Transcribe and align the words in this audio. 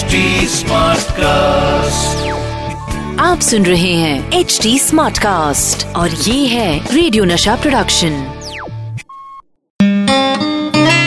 HD 0.00 0.18
Smartcast. 0.48 2.20
आप 3.20 3.40
सुन 3.40 3.64
रहे 3.66 3.92
हैं 3.94 4.32
एच 4.32 4.58
डी 4.62 4.78
स्मार्ट 4.78 5.18
कास्ट 5.18 5.84
और 5.96 6.10
ये 6.10 6.46
है 6.46 6.94
रेडियो 6.94 7.24
नशा 7.24 7.56
प्रोडक्शन 7.56 8.12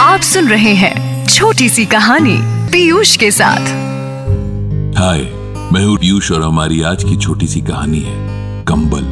आप 0.01 0.19
सुन 0.21 0.47
रहे 0.47 0.73
हैं 0.73 1.25
छोटी 1.27 1.69
सी 1.69 1.85
कहानी 1.85 2.37
पीयूष 2.71 3.15
के 3.17 3.31
साथ। 3.31 3.67
हाय 4.99 5.21
मैं 5.73 5.85
हूँ 5.85 5.97
पीयूष 5.97 6.31
और 6.31 6.43
हमारी 6.43 6.81
आज 6.81 7.03
की 7.03 7.17
छोटी 7.17 7.47
सी 7.47 7.61
कहानी 7.61 7.99
है 7.99 8.17
कंबल। 8.65 9.05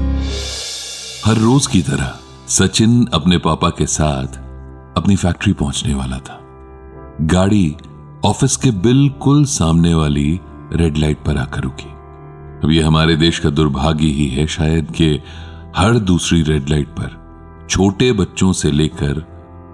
हर 1.26 1.38
रोज 1.38 1.68
की 1.68 1.82
तरह 1.82 2.18
सचिन 2.50 3.06
अपने 3.14 3.38
पापा 3.38 3.70
के 3.70 3.86
साथ 3.86 4.42
अपनी 4.98 5.16
फैक्ट्री 5.16 5.54
पहुँचने 5.54 5.94
वाला 5.94 6.18
था। 6.18 6.38
गाड़ी 7.22 7.76
ऑफ़िस 8.26 8.56
के 8.58 8.72
बिल्कुल 8.72 9.46
सामने 9.46 9.94
वाली 9.94 10.40
रेड 10.74 10.98
लाइट 10.98 11.18
पर 11.18 11.38
आकर 11.38 11.62
रुकी। 11.62 11.90
अब 12.64 12.72
ये 12.72 12.82
हमारे 12.82 13.16
देश 13.16 13.40
का 13.40 13.50
दुर्भाग्य 13.50 14.08
ही 14.08 14.28
है 14.28 14.48
शायद 14.48 14.92
कि 14.92 15.20
हर 15.76 16.00
दूसरी 16.00 16.42
रेड 16.42 16.70
लाइट 16.70 16.88
पर 16.88 17.68
छोटे 17.70 18.12
बच्चों 18.12 18.54
से 18.54 18.72
लेकर 18.72 19.24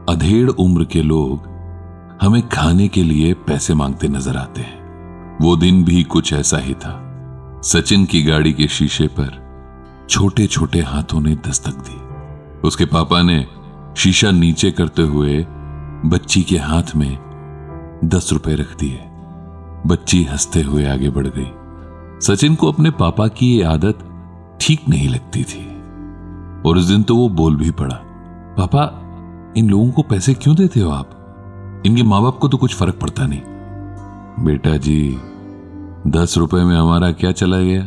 अधेड़ 0.10 0.50
उम्र 0.50 0.84
के 0.84 1.02
लोग 1.02 1.48
हमें 2.22 2.50
खाने 2.50 2.88
के 2.88 3.04
लिए 3.04 3.34
पैसे 3.34 3.74
मांगते 3.74 4.08
नज़र 4.08 4.38
आते 4.38 4.62
हैं। 4.62 5.38
वो 5.42 5.56
दिन 5.56 5.84
भी 5.84 6.04
कुछ 6.04 6.34
ऐसा 6.34 6.58
ही 6.58 6.74
था। 6.74 7.62
सचिन 7.64 8.06
की 8.06 8.24
गाड़ी 8.24 8.54
के 8.54 8.68
शीशे 8.68 9.08
पर 9.08 10.08
छोटे 10.10 10.48
छोटे 10.48 10.82
हाथों 10.82 11.22
ने 11.22 11.36
दस्तक 11.36 11.74
दी। 11.74 12.02
उसके 12.68 12.86
पापा 12.86 13.22
ने 13.22 13.48
शीशा 13.98 14.32
नीचे 14.32 14.72
करते 14.72 15.02
हुए 15.02 15.46
बच्ची 16.06 16.44
के 16.44 16.58
हाथ 16.58 16.96
में 16.96 17.27
दस 18.06 18.30
रुपए 18.34 18.56
रख 18.56 18.80
दिए। 18.80 19.00
बच्ची 19.88 20.24
हँसते 20.24 20.62
हुए 20.62 20.86
आगे 20.86 21.10
बढ़ 21.10 21.28
गई। 21.28 21.52
सचिन 22.22 22.56
को 22.56 22.72
अपने 22.72 22.92
पापा 22.92 23.28
की 23.28 23.58
ये 23.58 23.64
आदत 23.64 24.00
ठीक 24.62 24.82
नहीं 24.90 25.10
लगती 25.10 25.44
थी। 25.44 25.78
और 26.66 26.78
उस 26.78 26.86
दिन 26.86 27.04
तो 27.04 27.16
वो 27.16 27.30
बोल 27.30 27.56
भी 27.56 27.72
पड़ा, 27.72 27.96
पापा, 28.58 29.04
इन 29.58 29.70
लोगों 29.70 29.92
को 29.92 30.02
पैसे 30.02 30.34
क्यों 30.34 30.56
देते 30.56 30.80
हो 30.80 30.92
आप? 30.92 31.14
इनके 31.86 32.04
माँ 32.04 32.22
बाप 32.22 32.38
को 32.38 32.48
तो 32.48 32.58
कुछ 32.58 32.76
फ़र्क 32.76 32.96
पड़ता 32.96 33.28
नहीं। 33.28 33.42
बेटा 34.46 34.78
जी, 34.78 35.20
दस 36.08 36.38
रुपए 36.38 36.64
में 36.64 36.76
हमारा 36.76 37.12
क्या 37.12 37.32
चला 37.32 37.60
गया? 37.60 37.82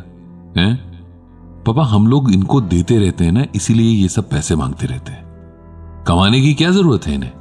हैं? 0.60 0.76
पापा, 1.66 1.84
हम 1.84 2.06
लोग 2.06 2.32
इनको 2.32 2.60
देते 2.60 2.98
रहते 2.98 3.24
हैं 3.24 3.32
ना, 3.32 3.44
इसीलिए 3.54 4.02
ये 4.02 4.08
सब 4.08 4.30
पैसे 4.30 4.56
मांगते 4.56 4.86
रहते 4.86 5.12
हैं। 5.12 5.24
कमाने 6.08 6.40
की 6.40 6.54
क्या 6.54 6.70
ज़रूरत 6.70 7.06
है 7.06 7.14
इन्हें? 7.14 7.32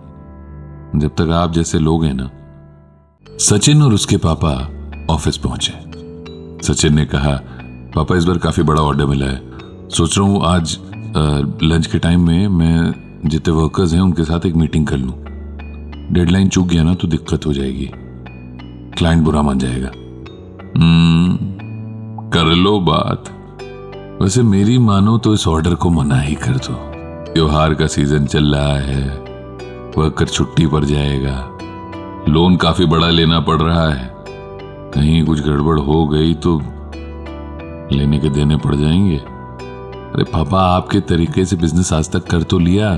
जब 0.96 1.10
तक 1.10 1.30
आप 1.30 1.52
जैसे 1.52 1.80
लोग 1.80 2.06
हैं 2.06 2.14
ना 2.14 2.30
सचिन 3.26 3.82
और 3.82 3.94
उसके 3.94 4.18
पापा 4.18 4.50
ऑफ़िस 5.10 5.38
पहुँचे। 5.38 5.74
सचिन 6.64 6.94
ने 6.96 7.06
कहा 7.06 7.32
पापा 7.96 8.16
इस 8.18 8.26
बार 8.26 8.38
काफ़ी 8.38 8.64
बड़ा 8.64 8.82
ऑर्डर 8.82 9.06
मिला 9.06 9.26
है। 9.26 9.90
सोच 9.90 10.18
रहा 10.18 10.28
हूँ 10.28 10.42
आज 10.46 10.78
लंच 11.64 11.88
के 11.88 12.00
टाइम 12.00 12.26
में 12.28 12.48
मैं 12.48 13.30
जितने 13.30 13.54
वर्कर्स 13.54 13.94
हैं 13.94 14.02
उनके 14.02 14.24
साथ 14.24 14.46
एक 14.46 14.56
मीटिंग 14.56 14.88
कर 14.88 14.98
लूँ। 14.98 15.14
डेडलाइन 16.14 16.50
चूक 16.50 16.68
गया 16.68 16.84
ना 16.84 16.94
तो 16.94 17.08
दिक्कत 17.08 17.46
हो 17.46 17.54
जाएगी। 17.54 17.90
क्लाइंट 18.98 19.24
बुरा 19.24 19.42
मान 19.42 19.60
जाएगा। 19.60 19.92
हम्म, 20.76 21.38
कर 22.30 22.54
लो 22.56 22.80
बात। 22.82 23.30
वैसे 24.22 24.44
मेरी 24.44 24.78
मानो 24.80 25.18
तो 25.18 25.34
इस 25.34 25.48
ऑर्डर 25.48 25.76
को 25.76 25.90
मना 25.90 26.20
ही 26.22 26.36
कर 26.38 26.58
दो। 26.58 26.74
त्योहार 27.34 27.74
का 27.74 27.88
सीज़न 27.88 28.26
चल 28.26 28.56
रहा 28.56 28.76
है 28.80 29.08
वर्कर 29.98 30.28
छुट्टी 30.28 30.68
पर 30.68 30.86
जाएगा। 30.86 31.49
लोन 32.30 32.56
काफ़ी 32.56 32.86
बड़ा 32.86 33.10
लेना 33.10 33.40
पड़ 33.40 33.62
रहा 33.62 33.94
है। 33.94 34.14
कहीं 34.94 35.26
कुछ 35.26 35.42
गड़बड़ 35.42 35.80
हो 35.80 36.08
गई 36.08 36.34
तो 36.34 36.60
लेने 37.96 38.20
के 38.20 38.30
देने 38.30 38.58
पड़ 38.58 38.76
जाएँगे। 38.76 39.18
अरे 39.18 40.24
पापा, 40.24 40.62
आपके 40.62 41.00
तरीके 41.00 41.46
से 41.46 41.56
बिज़नेस 41.56 41.94
आज 41.94 42.12
तक 42.12 42.24
कर 42.26 42.44
तो 42.44 42.60
लिया। 42.60 42.90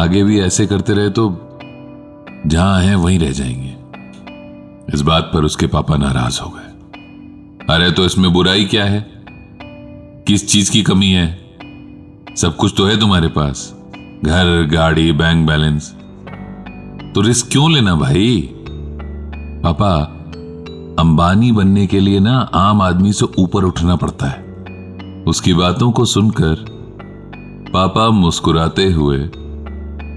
आगे 0.00 0.24
भी 0.24 0.40
ऐसे 0.40 0.66
करते 0.66 0.94
रहे 0.94 1.10
तो 1.10 1.40
जहाँ 2.46 2.82
हैं 2.82 2.96
वहीं 2.96 3.18
रह 3.18 3.30
जाएँगे। 3.30 3.76
इस 4.94 5.00
बात 5.00 5.30
पर 5.34 5.44
उसके 5.44 5.66
पापा 5.66 5.96
नाराज़ 5.96 6.40
हो 6.40 6.50
गए। 6.50 6.70
अरे 7.74 7.90
तो 7.90 8.04
इसमें 8.04 8.32
बुराई 8.32 8.64
क्या 8.64 8.84
है? 8.84 9.10
किस 10.26 10.48
चीज़ 10.48 10.70
की 10.72 10.82
कमी 10.82 11.10
है? 11.10 11.38
सब 12.36 12.56
कुछ 12.56 12.74
तो 12.76 12.86
है 12.86 13.00
तुम्हारे 13.00 13.28
पास। 13.28 13.76
घर, 14.24 14.68
गाड़ी 14.72 15.12
बैंक 15.12 15.46
बैलेंस 15.46 15.96
तो 17.14 17.20
रिस्क 17.20 17.48
क्यों 17.52 17.70
लेना 17.72 17.94
भाई? 17.94 18.54
पापा, 19.64 19.92
अंबानी 20.98 21.50
बनने 21.52 21.86
के 21.86 22.00
लिए 22.00 22.20
ना 22.20 22.38
आम 22.54 22.82
आदमी 22.82 23.12
से 23.12 23.26
ऊपर 23.38 23.64
उठना 23.64 23.96
पड़ता 23.96 24.26
है। 24.26 25.24
उसकी 25.28 25.54
बातों 25.54 25.90
को 25.92 26.04
सुनकर 26.04 26.64
पापा 27.74 28.08
मुस्कुराते 28.10 28.86
हुए 28.92 29.18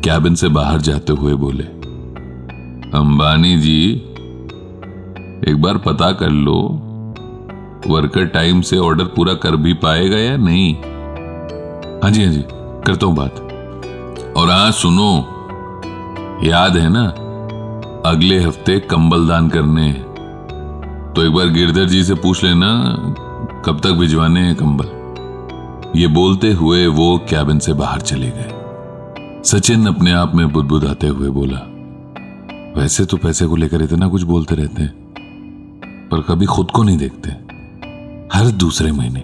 कैबिन 0.04 0.36
से 0.36 0.48
बाहर 0.50 0.82
जाते 0.82 1.14
हुए 1.14 1.34
बोले, 1.34 1.64
अंबानी 2.94 3.58
जी, 3.58 3.92
एक 5.48 5.62
बार 5.62 5.78
पता 5.78 6.12
कर 6.12 6.30
लो 6.30 6.60
वर्कर 7.88 8.26
टाइम 8.26 8.62
से 8.62 8.78
ऑर्डर 8.78 9.06
पूरा 9.06 9.34
कर 9.34 9.56
भी 9.56 9.74
पाएगा 9.74 10.18
या 10.18 10.38
नहीं? 10.38 10.74
हाँ 12.04 12.12
जी 12.12 12.24
हाँ 12.24 12.34
जी, 12.34 12.44
करता 12.86 13.06
हूँ 13.06 13.16
बात। 13.16 13.40
और 14.38 14.50
हाँ 14.50 14.72
सुनो 14.72 15.33
याद 16.44 16.78
है 16.78 16.90
ना? 16.90 17.04
अगले 18.06 18.38
हफ़्ते 18.40 18.80
कंबल 18.82 19.28
दान 19.28 19.48
करने 19.50 19.92
तो 21.16 21.24
एक 21.24 21.32
बार 21.32 21.48
गिरधर 21.48 21.86
जी 21.86 22.04
से 22.04 22.16
पूछ 22.16 22.44
लेना, 22.44 22.70
कब 23.66 23.80
तक 23.80 23.92
भिजवाने 23.92 24.40
हैं 24.40 24.56
कंबल? 24.56 26.00
ये 26.00 26.08
बोलते 26.10 26.52
हुए 26.52 26.86
वो 26.90 27.18
कैबिन 27.30 27.60
से 27.60 27.74
बाहर 27.74 28.02
चले 28.02 28.30
गए। 28.30 29.42
सचिन 29.46 29.86
अपने 29.88 30.12
आप 30.14 30.36
में 30.36 30.48
बुदबुदाते 30.52 31.08
हुए 31.08 31.30
बोला, 31.30 31.60
वैसे 32.78 33.06
तो 33.06 33.18
पैसे 33.18 33.46
को 33.46 33.56
लेकर 33.56 33.82
इतना 33.82 34.08
कुछ 34.08 34.24
बोलते 34.26 34.56
रहते 34.56 34.82
हैं, 34.82 34.94
पर 36.12 36.22
कभी 36.24 36.46
खुद 36.46 36.72
को 36.72 36.84
नहीं 36.84 36.98
देखते। 36.98 37.30
हर 38.38 38.52
दूसरे 38.58 38.92
महीने। 38.92 39.20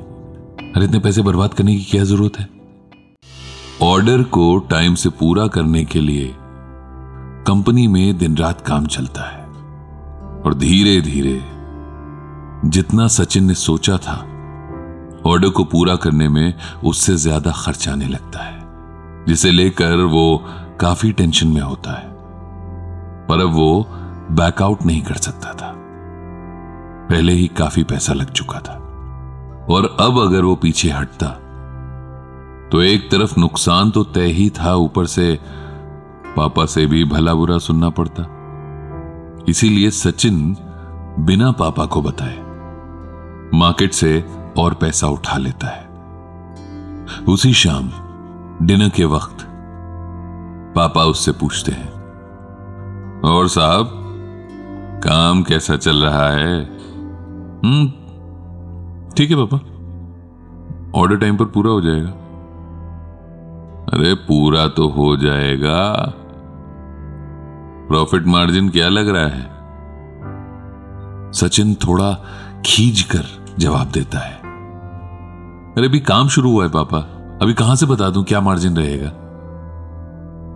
हर 0.76 0.84
इतने 0.84 1.00
पैसे 1.00 1.22
बर्बाद 1.22 1.54
करने 1.54 1.76
की 1.76 1.84
क्या 1.84 2.04
ज़रूरत 2.04 2.40
है? 2.40 2.50
ऑर्डर 3.84 4.24
को 4.24 4.58
टाइम 4.70 4.96
से 4.96 5.10
पूरा 5.10 5.48
करने 5.48 5.84
के 5.86 6.00
लिए 6.02 6.34
कंपनी 7.50 7.88
में 7.88 8.18
दिन 8.18 8.38
रात 8.38 8.62
काम 8.62 8.86
चलता 8.86 9.22
है 9.22 9.46
और 10.42 10.54
धीरे 10.54 11.02
धीरे 11.02 11.42
जितना 12.70 13.08
सचिन 13.08 13.46
ने 13.46 13.54
सोचा 13.54 13.98
था 13.98 14.16
ऑर्डर 15.26 15.50
को 15.50 15.64
पूरा 15.64 15.96
करने 15.96 16.30
में 16.30 16.54
उससे 16.84 17.16
ज़्यादा 17.16 17.52
खर्च 17.52 17.88
आने 17.90 18.08
लगता 18.08 18.40
है, 18.40 18.60
जिसे 19.26 19.52
लेकर 19.52 19.96
वो 19.96 20.46
काफ़ी 20.80 21.12
टेंशन 21.12 21.48
में 21.48 21.62
होता 21.62 21.92
है। 21.92 22.08
पर 23.28 23.42
अब 23.42 23.54
वो 23.54 23.88
बैकआउट 24.32 24.86
नहीं 24.86 25.02
कर 25.02 25.16
सकता 25.16 25.54
था। 25.54 25.74
पहले 27.10 27.34
ही 27.34 27.48
काफ़ी 27.48 27.84
पैसा 27.84 28.14
लग 28.14 28.32
चुका 28.32 28.60
था। 28.60 28.74
और 29.70 29.98
अब 30.00 30.20
अगर 30.20 30.44
वो 30.44 30.56
पीछे 30.56 30.90
हटता 30.90 31.28
तो 32.72 32.82
एक 32.82 33.12
तरफ़ 33.12 33.40
नुकसान 33.40 33.92
तो 33.92 34.04
तय 34.04 34.28
ही 34.32 34.50
था 34.50 34.76
ऊपर 34.76 35.06
से 35.06 35.40
पापा 36.38 36.66
से 36.66 36.86
भी 36.86 37.04
भला 37.06 37.34
बुरा 37.34 37.58
सुनना 37.58 37.90
पड़ता। 37.90 38.26
इसीलिए 39.50 39.90
सचिन 39.90 40.56
बिना 41.20 41.52
पापा 41.52 41.86
को 41.86 42.02
बताए, 42.02 42.38
मार्केट 43.54 43.94
से 43.94 44.26
और 44.58 44.74
पैसा 44.74 45.08
उठा 45.08 45.38
लेता 45.38 45.68
है। 45.68 45.88
उसी 47.26 47.54
शाम, 47.54 47.90
डिनर 48.62 48.90
के 48.90 49.06
वक्त, 49.06 49.46
पापा 50.76 51.04
उससे 51.04 51.32
पूछते 51.32 51.72
हैं, 51.72 51.92
और 53.26 53.48
साहब, 53.48 53.96
काम 55.04 55.44
कैसा 55.44 55.76
चल 55.78 56.04
रहा 56.04 56.30
है? 56.30 56.62
हम्म 57.64 57.88
ठीक 59.10 59.32
है 59.32 59.36
पापा। 59.36 59.58
ऑर्डर 61.00 61.18
टाइम 61.18 61.38
पर 61.38 61.46
पूरा 61.46 61.72
हो 61.72 61.82
जाएगा। 61.82 62.10
अरे 63.94 64.14
पूरा 64.14 64.68
तो 64.68 64.88
हो 64.90 65.16
जाएगा। 65.18 66.14
प्रॉफिट 67.90 68.26
मार्जिन 68.26 68.70
क्या 68.70 68.90
लग 68.90 69.10
रहा 69.10 69.28
है? 69.28 69.60
सचिन 71.32 71.76
थोड़ा 71.76 72.14
खींच 72.66 73.02
कर 73.02 73.56
जवाब 73.60 73.88
देता 73.88 74.20
है। 74.20 74.34
अरे, 75.74 75.88
अभी 75.88 76.00
काम 76.00 76.28
शुरू 76.28 76.52
हुआ 76.52 76.64
है, 76.64 76.70
पापा। 76.70 76.98
अभी 77.42 77.54
कहाँ 77.54 77.76
से 77.76 77.86
बता 77.86 78.10
दूँ 78.10 78.24
क्या 78.24 78.42
मार्जिन 78.42 78.78
रहेगा? 78.78 79.10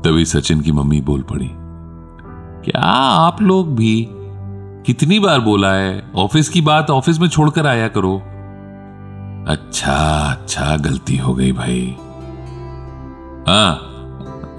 तभी 0.06 0.26
सचिन 0.26 0.62
की 0.62 0.72
मम्मी 0.72 1.02
बोल 1.02 1.22
पड़ी। 1.22 1.50
क्या 2.66 2.82
आप 3.02 3.42
लोग 3.42 3.76
भी 3.76 4.08
कितनी 4.86 5.20
बार 5.20 5.40
बोला 5.40 5.74
है, 5.74 6.12
ऑफ़िस 6.16 6.50
की 6.50 6.62
बात 6.62 6.90
ऑफ़िस 6.90 7.20
में 7.20 7.28
छोड़कर 7.28 7.68
आया 7.68 7.88
करो। 7.88 8.18
अच्छा 9.48 10.20
अच्छा 10.32 10.78
गलती 10.78 11.18
हो 11.18 11.34
गई 11.34 11.52
भाई। 11.52 11.98
हाँ 13.48 13.76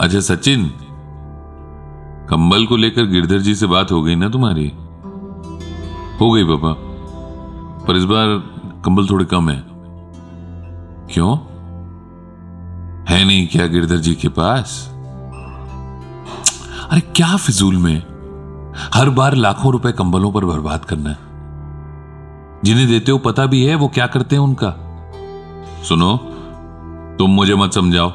अच्छा 0.01 0.21
सचिन 0.21 0.73
कंबल 2.35 2.67
को 2.67 2.77
लेकर 2.77 3.07
गिरधर 3.07 3.39
जी 3.39 3.55
से 3.55 3.67
बात 3.67 3.93
हो 3.93 4.03
गई 4.03 4.15
ना 4.15 4.29
तुम्हारी? 4.29 4.73
हो 6.21 6.31
गई 6.31 6.45
पापा। 6.45 6.73
पर 7.85 7.97
इस 7.97 8.05
बार 8.05 8.27
कंबल 8.85 9.07
थोड़े 9.07 9.25
कम 9.25 9.51
है। 9.51 9.65
क्यों? 11.13 11.37
है 13.05 13.25
नहीं 13.25 13.47
क्या 13.47 13.67
गिरधर 13.67 13.97
जी 13.97 14.15
के 14.15 14.29
पास? 14.29 14.91
अरे 16.91 17.01
क्या 17.01 17.37
फिजूल 17.37 17.77
में? 17.77 17.99
हर 18.95 19.11
बार 19.11 19.35
लाखों 19.35 19.73
रुपए 19.73 19.93
कंबलों 19.93 20.33
पर 20.33 20.45
बर्बाद 20.45 20.85
करना 20.85 21.11
है। 21.11 21.19
जिन्हें 22.65 22.89
देते 22.89 23.13
हो 23.13 23.19
पता 23.19 23.47
भी 23.47 23.65
है, 23.65 23.75
वो 23.75 23.89
क्या 23.89 24.07
करते 24.07 24.37
हैं 24.37 24.43
उनका? 24.43 24.71
सुनो, 25.89 26.17
तुम 27.19 27.31
मुझे 27.31 27.55
मत 27.55 27.73
समझाओ। 27.73 28.09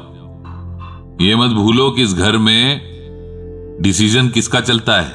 ये 1.20 1.36
मत 1.36 1.50
भूलो 1.50 1.90
कि 1.90 2.02
इस 2.02 2.14
घर 2.14 2.38
में 2.38 2.89
डिसीज़न 3.82 4.28
किसका 4.28 4.60
चलता 4.60 5.00
है? 5.00 5.10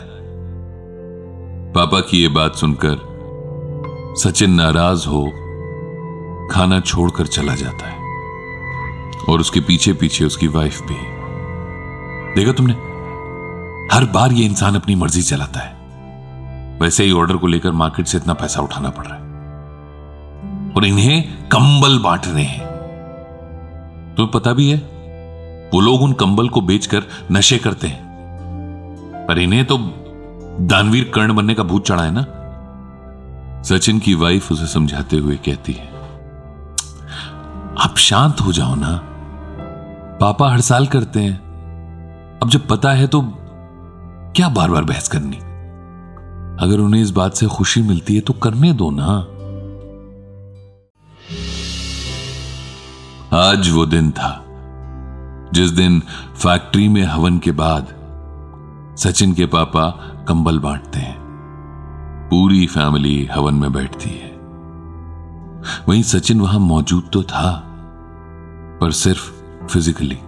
पापा 1.73 1.99
की 1.99 2.23
यह 2.23 2.29
बात 2.29 2.55
सुनकर 2.55 3.15
सचिन 4.17 4.51
नाराज़ 4.51 5.07
हो 5.07 5.31
खाना 6.51 6.79
छोड़कर 6.79 7.27
चला 7.27 7.55
जाता 7.55 7.87
है। 7.87 7.97
और 9.29 9.39
उसके 9.39 9.59
पीछे 9.59 9.93
पीछे 9.93 10.25
उसकी 10.25 10.47
वाइफ 10.47 10.81
भी। 10.81 10.95
देखा 12.35 12.51
तुमने? 12.51 12.73
हर 13.95 14.05
बार 14.05 14.31
ये 14.31 14.45
इंसान 14.45 14.75
अपनी 14.75 14.95
मर्ज़ी 14.95 15.21
चलाता 15.21 15.59
है। 15.59 15.75
वैसे 16.79 17.03
ही 17.03 17.11
ऑर्डर 17.11 17.37
को 17.37 17.47
लेकर 17.47 17.71
मार्केट 17.71 18.07
से 18.07 18.17
इतना 18.17 18.33
पैसा 18.33 18.61
उठाना 18.61 18.89
पड़ 18.89 19.05
रहा 19.05 19.15
है। 19.15 19.21
और 20.73 20.85
इन्हें 20.85 21.49
कंबल 21.49 21.99
बांट 21.99 22.21
रहे 22.25 22.43
हैं। 22.43 22.65
तुम्हें 24.17 24.31
पता 24.31 24.53
भी 24.53 24.69
है, 24.69 24.77
वो 25.73 25.79
लोग 25.79 26.01
उन 26.01 26.13
कंबल 26.13 26.49
को 26.49 26.61
बेचकर 26.61 27.03
नशे 27.31 27.57
करते 27.57 27.87
हैं। 27.87 28.04
पर 29.27 29.39
इन्हें 29.39 29.65
तो 29.65 29.77
दानवीर 30.61 31.11
कर्ण 31.15 31.35
बनने 31.35 31.53
का 31.53 31.63
भूत 31.63 31.85
चढ़ा 31.85 32.03
है 32.03 32.11
ना? 32.11 32.25
सचिन 33.63 33.99
की 33.99 34.13
वाइफ 34.13 34.51
उसे 34.51 34.67
समझाते 34.67 35.17
हुए 35.17 35.35
कहती 35.35 35.73
है, 35.73 35.87
आप 37.77 37.95
शांत 37.97 38.41
हो 38.41 38.51
जाओ 38.53 38.75
ना। 38.75 38.99
पापा 40.21 40.51
हर 40.51 40.61
साल 40.61 40.87
करते 40.87 41.19
हैं। 41.19 42.39
अब 42.43 42.49
जब 42.49 42.67
पता 42.67 42.91
है 42.91 43.07
तो 43.07 43.21
क्या 44.35 44.49
बार 44.49 44.69
बार 44.69 44.83
बहस 44.83 45.07
करनी? 45.07 45.37
अगर 46.57 46.79
उन्हें 46.79 47.01
इस 47.01 47.11
बात 47.11 47.33
से 47.33 47.47
खुशी 47.47 47.81
मिलती 47.81 48.15
है 48.15 48.21
तो 48.21 48.33
करने 48.33 48.71
दो 48.73 48.89
ना। 48.91 49.07
आज 53.39 53.69
वो 53.69 53.85
दिन 53.85 54.11
था, 54.11 54.31
जिस 55.53 55.71
दिन 55.71 55.99
फैक्ट्री 56.35 56.87
में 56.87 57.03
हवन 57.03 57.39
के 57.39 57.51
बाद 57.53 57.94
सचिन 58.97 59.33
के 59.33 59.45
पापा 59.45 59.89
कंबल 60.27 60.59
बांटते 60.59 60.99
हैं। 60.99 61.17
पूरी 62.31 62.65
फैमिली 62.67 63.25
हवन 63.25 63.55
में 63.55 63.71
बैठती 63.73 64.09
है। 64.09 64.33
वहीं 65.89 66.03
सचिन 66.03 66.41
वहाँ 66.41 66.59
मौजूद 66.59 67.09
तो 67.13 67.23
था, 67.23 67.51
पर 68.81 68.91
सिर्फ़ 68.91 69.31
फिजिकली 69.67 70.19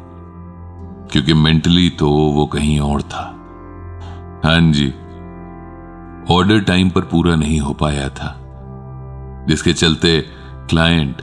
क्योंकि 1.11 1.33
मेंटली 1.33 1.89
तो 1.89 2.09
वो 2.09 2.45
कहीं 2.45 2.79
और 2.79 3.01
था। 3.01 3.23
हाँ 4.45 4.59
जी 4.71 4.87
ऑर्डर 6.33 6.59
टाइम 6.59 6.89
पर 6.89 7.01
पूरा 7.01 7.35
नहीं 7.35 7.59
हो 7.59 7.73
पाया 7.73 8.09
था, 8.09 8.35
जिसके 9.49 9.73
चलते 9.73 10.19
क्लाइंट 10.69 11.21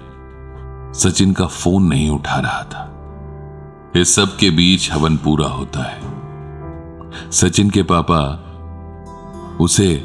सचिन 0.94 1.32
का 1.32 1.46
फ़ोन 1.46 1.82
नहीं 1.82 2.10
उठा 2.10 2.38
रहा 2.38 2.62
था। 2.64 2.90
इस 3.96 4.14
सब 4.14 4.36
के 4.36 4.50
बीच 4.50 4.92
हवन 4.92 5.16
पूरा 5.16 5.46
होता 5.46 5.82
है। 5.82 6.13
सचिन 7.32 7.70
के 7.70 7.82
पापा 7.82 8.40
उसे 9.60 10.04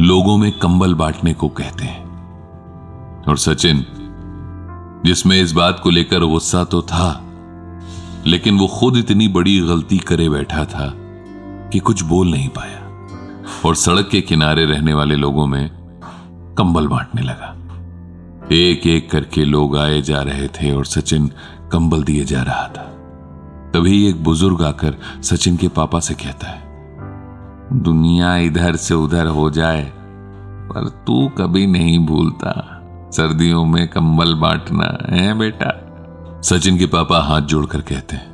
लोगों 0.00 0.36
में 0.36 0.52
कंबल 0.52 0.94
बांटने 0.94 1.34
को 1.34 1.48
कहते 1.48 1.84
हैं। 1.84 2.10
और 3.28 3.38
सचिन, 3.38 3.86
जिसमें 5.04 5.42
इस 5.42 5.52
बात 5.52 5.80
को 5.82 5.90
लेकर 5.90 6.20
गुस्सा 6.20 6.64
तो 6.64 6.82
था, 6.82 7.24
लेकिन 8.26 8.58
वो 8.58 8.66
खुद 8.66 8.96
इतनी 8.96 9.28
बड़ी 9.28 9.60
गलती 9.60 9.98
करे 9.98 10.28
बैठा 10.28 10.64
था 10.64 10.92
कि 11.72 11.78
कुछ 11.78 12.02
बोल 12.02 12.30
नहीं 12.30 12.48
पाया। 12.48 12.80
और 13.66 13.74
सड़क 13.74 14.08
के 14.08 14.20
किनारे 14.20 14.64
रहने 14.64 14.94
वाले 14.94 15.16
लोगों 15.16 15.46
में 15.46 15.70
कंबल 16.58 16.88
बांटने 16.88 17.22
लगा। 17.22 17.56
एक 18.52 18.86
एक 18.86 19.10
करके 19.10 19.44
लोग 19.44 19.76
आए 19.76 20.02
जा 20.02 20.22
रहे 20.22 20.48
थे 20.48 20.72
और 20.72 20.84
सचिन 20.84 21.30
कंबल 21.72 22.02
दिए 22.02 22.24
जा 22.24 22.42
रहा 22.42 22.68
था। 22.68 22.96
तभी 23.74 24.08
एक 24.08 24.22
बुज़ुर्ग 24.24 24.62
आकर 24.62 24.96
सचिन 25.22 25.56
के 25.56 25.68
पापा 25.68 26.00
से 26.00 26.14
कहता 26.14 26.48
है, 26.48 26.68
दुनिया 27.74 28.36
इधर 28.38 28.76
से 28.76 28.94
उधर 28.94 29.26
हो 29.28 29.50
जाए, 29.50 29.84
पर 30.70 30.88
तू 31.06 31.26
कभी 31.38 31.66
नहीं 31.66 31.98
भूलता। 32.06 32.52
सर्दियों 33.12 33.64
में 33.64 33.86
कंबल 33.88 34.34
बांटना, 34.34 34.86
है 35.10 35.38
बेटा? 35.38 35.72
सचिन 36.44 36.78
के 36.78 36.86
पापा 36.86 37.20
हाथ 37.20 37.40
जोड़कर 37.42 37.80
कहते 37.82 38.16
हैं, 38.16 38.28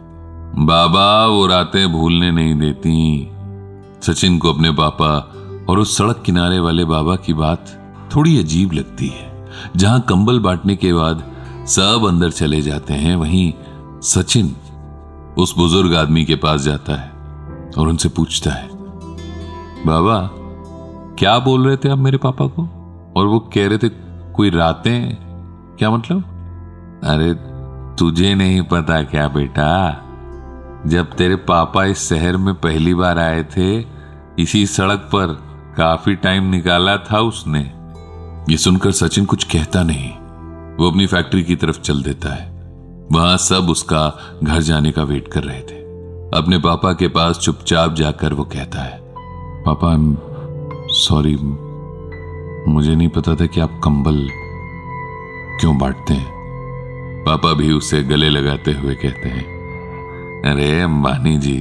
बाबा, 0.66 1.26
वो 1.26 1.46
रातें 1.46 1.92
भूलने 1.92 2.30
नहीं 2.30 2.54
देती। 2.54 3.30
सचिन 4.02 4.38
को 4.38 4.52
अपने 4.52 4.70
पापा 4.72 5.14
और 5.68 5.78
उस 5.78 5.96
सड़क 5.98 6.22
किनारे 6.26 6.58
वाले 6.60 6.84
बाबा 6.86 7.16
की 7.16 7.34
बात 7.34 7.72
थोड़ी 8.14 8.38
अजीब 8.38 8.72
लगती 8.72 9.08
है, 9.08 9.32
जहाँ 9.76 10.00
कंबल 10.00 10.38
बांटने 10.40 10.76
के 10.76 10.92
बाद 10.92 11.22
सब 11.68 12.04
अंदर 12.08 12.30
चले 12.32 12.60
जाते 12.62 12.94
हैं। 12.94 13.16
वहीं 13.16 13.52
सचिन 14.04 14.54
उस 15.38 15.56
बुज़ुर्ग 15.56 15.94
आदमी 15.94 16.24
के 16.24 16.34
पास 16.34 16.60
जाता 16.60 16.94
है 16.94 17.10
और 17.78 17.88
उनसे 17.88 18.08
पूछता 18.08 18.50
है, 18.50 18.68
बाबा, 19.86 20.30
क्या 21.18 21.38
बोल 21.38 21.66
रहे 21.66 21.76
थे 21.76 21.88
आप 21.88 21.98
मेरे 21.98 22.18
पापा 22.18 22.46
को? 22.46 22.62
और 23.16 23.26
वो 23.26 23.38
कह 23.38 23.68
रहे 23.68 23.78
थे, 23.78 23.88
कोई 24.32 24.50
रातें? 24.50 25.16
क्या 25.76 25.90
मतलब? 25.90 26.22
अरे, 27.04 27.34
तुझे 27.96 28.34
नहीं 28.34 28.62
पता 28.62 29.02
क्या 29.02 29.28
बेटा, 29.28 30.02
जब 30.86 31.12
तेरे 31.12 31.36
पापा 31.36 31.84
इस 31.84 32.08
शहर 32.08 32.36
में 32.36 32.54
पहली 32.54 32.94
बार 32.94 33.18
आए 33.18 33.44
थे, 33.44 33.84
इसी 34.38 34.66
सड़क 34.66 34.98
पर 34.98 35.26
काफ़ी 35.76 36.14
टाइम 36.14 36.44
निकाला 36.44 36.96
था 36.96 37.20
उसने। 37.20 37.72
ये 38.50 38.56
सुनकर 38.56 38.90
सचिन 38.90 39.24
कुछ 39.24 39.44
कहता 39.44 39.82
नहीं, 39.82 40.10
वो 40.76 40.90
अपनी 40.90 41.06
फैक्ट्री 41.06 41.42
की 41.42 41.56
तरफ़ 41.56 41.80
चल 41.80 42.02
देता 42.02 42.34
है। 42.34 42.55
वहाँ 43.12 43.36
सब 43.36 43.68
उसका 43.70 44.02
घर 44.42 44.62
जाने 44.62 44.90
का 44.92 45.02
वेट 45.02 45.28
कर 45.28 45.44
रहे 45.44 45.60
थे। 45.60 45.78
अपने 46.32 46.58
पापा 46.58 46.92
के 46.92 47.08
पास 47.08 47.38
चुपचाप 47.38 47.94
जाकर 47.94 48.34
वो 48.34 48.44
कहता 48.44 48.82
है, 48.82 48.98
पापा 49.64 49.94
सॉरी 50.96 51.36
मुझे 52.72 52.94
नहीं 52.94 53.08
पता 53.08 53.34
था 53.34 53.46
कि 53.46 53.60
आप 53.60 53.80
कंबल 53.84 54.26
क्यों 55.60 55.76
बांटते 55.78 56.14
हैं। 56.14 57.24
पापा 57.26 57.52
भी 57.52 57.72
उसे 57.72 58.02
गले 58.02 58.28
लगाते 58.28 58.72
हुए 58.72 58.94
कहते 58.94 59.28
हैं, 59.28 59.44
अरे 60.44 60.80
अंबानी 60.80 61.36
जी, 61.38 61.58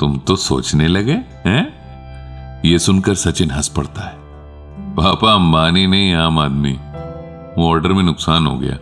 तुम 0.00 0.16
तो 0.18 0.36
सोचने 0.36 0.88
लगे, 0.88 1.18
हैं? 1.46 2.62
ये 2.64 2.78
सुनकर 2.78 3.14
सचिन 3.16 3.50
हंस 3.50 3.68
पड़ता 3.68 4.02
है, 4.02 4.16
पापा, 4.94 5.34
अंबानी 5.34 5.86
नहीं, 5.86 6.14
आम 6.14 6.38
आदमी, 6.38 6.72
वो 7.58 7.70
ऑर्डर 7.70 7.92
में 7.92 8.02
नुकसान 8.02 8.46
हो 8.46 8.58
गया। 8.58 8.78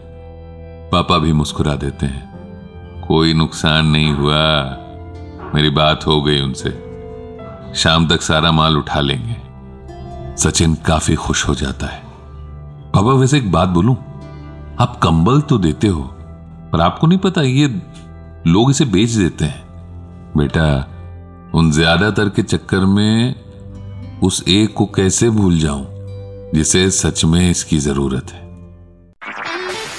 पापा 0.92 1.18
भी 1.18 1.32
मुस्कुरा 1.32 1.74
देते 1.74 2.06
हैं। 2.06 3.02
कोई 3.08 3.34
नुकसान 3.34 3.86
नहीं 3.86 4.12
हुआ। 4.12 4.42
मेरी 5.54 5.70
बात 5.70 6.06
हो 6.06 6.20
गई 6.22 6.40
उनसे। 6.40 6.70
शाम 7.74 8.08
तक 8.08 8.22
सारा 8.22 8.52
माल 8.52 8.76
उठा 8.76 9.00
लेंगे। 9.00 9.36
सचिन 10.36 10.74
काफ़ी 10.74 11.14
खुश 11.14 11.48
हो 11.48 11.54
जाता 11.54 11.86
है। 11.86 12.02
पापा, 12.92 13.12
वैसे 13.12 13.38
एक 13.38 13.50
बात 13.52 13.68
बोलूँ? 13.68 13.96
आप 14.80 15.00
कंबल 15.02 15.40
तो 15.40 15.58
देते 15.58 15.88
हो, 15.88 16.02
पर 16.72 16.80
आपको 16.80 17.06
नहीं 17.06 17.18
पता 17.18 17.42
ये 17.42 17.66
लोग 18.46 18.70
इसे 18.70 18.84
बेच 18.84 19.10
देते 19.10 19.44
हैं। 19.44 19.64
बेटा, 20.36 20.68
उन 21.54 21.70
ज़्यादातर 21.72 22.28
के 22.28 22.42
चक्कर 22.42 22.84
में 22.84 23.34
उस 24.22 24.44
एक 24.48 24.74
को 24.74 24.86
कैसे 24.86 25.30
भूल 25.30 25.58
जाऊँ, 25.58 25.86
जिसे 26.54 26.90
सच 26.90 27.24
में 27.24 27.50
इसकी 27.50 27.78
ज़रूरत 27.78 28.30
है? 28.30 28.41